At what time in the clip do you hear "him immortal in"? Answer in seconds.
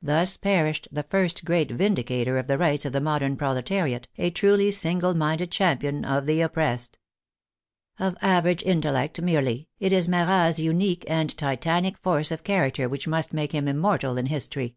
13.50-14.26